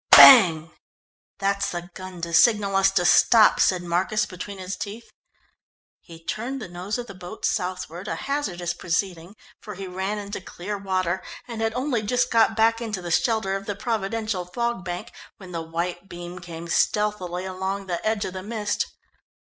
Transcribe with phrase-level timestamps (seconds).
[0.09, 0.71] "Bang!"
[1.37, 5.07] "That's the gun to signal us to stop," said Marcus between his teeth.
[5.99, 10.41] He turned the nose of the boat southward, a hazardous proceeding, for he ran into
[10.41, 14.83] clear water, and had only just got back into the shelter of the providential fog
[14.83, 18.87] bank when the white beam came stealthily along the edge of the mist.